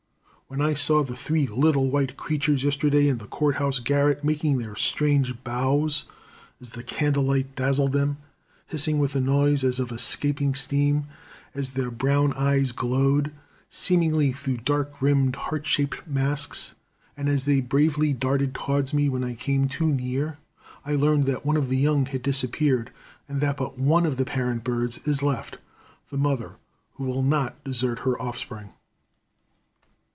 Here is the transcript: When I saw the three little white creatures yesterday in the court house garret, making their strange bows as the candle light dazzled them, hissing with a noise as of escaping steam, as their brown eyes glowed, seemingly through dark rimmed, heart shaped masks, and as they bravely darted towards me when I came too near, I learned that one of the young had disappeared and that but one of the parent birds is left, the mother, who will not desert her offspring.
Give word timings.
When 0.53 0.59
I 0.59 0.73
saw 0.73 1.01
the 1.05 1.15
three 1.15 1.47
little 1.47 1.89
white 1.89 2.17
creatures 2.17 2.65
yesterday 2.65 3.07
in 3.07 3.19
the 3.19 3.25
court 3.25 3.55
house 3.55 3.79
garret, 3.79 4.21
making 4.21 4.57
their 4.57 4.75
strange 4.75 5.45
bows 5.45 6.03
as 6.59 6.71
the 6.71 6.83
candle 6.83 7.23
light 7.23 7.55
dazzled 7.55 7.93
them, 7.93 8.17
hissing 8.67 8.99
with 8.99 9.15
a 9.15 9.21
noise 9.21 9.63
as 9.63 9.79
of 9.79 9.93
escaping 9.93 10.53
steam, 10.53 11.05
as 11.55 11.69
their 11.71 11.89
brown 11.89 12.33
eyes 12.33 12.73
glowed, 12.73 13.31
seemingly 13.69 14.33
through 14.33 14.57
dark 14.57 15.01
rimmed, 15.01 15.37
heart 15.37 15.65
shaped 15.65 16.05
masks, 16.05 16.73
and 17.15 17.29
as 17.29 17.45
they 17.45 17.61
bravely 17.61 18.11
darted 18.11 18.53
towards 18.53 18.93
me 18.93 19.07
when 19.07 19.23
I 19.23 19.35
came 19.35 19.69
too 19.69 19.87
near, 19.87 20.37
I 20.85 20.95
learned 20.95 21.27
that 21.27 21.45
one 21.45 21.55
of 21.55 21.69
the 21.69 21.77
young 21.77 22.07
had 22.07 22.21
disappeared 22.23 22.91
and 23.29 23.39
that 23.39 23.55
but 23.55 23.79
one 23.79 24.05
of 24.05 24.17
the 24.17 24.25
parent 24.25 24.65
birds 24.65 24.97
is 25.07 25.23
left, 25.23 25.59
the 26.09 26.17
mother, 26.17 26.57
who 26.95 27.05
will 27.05 27.23
not 27.23 27.63
desert 27.63 27.99
her 27.99 28.21
offspring. 28.21 28.71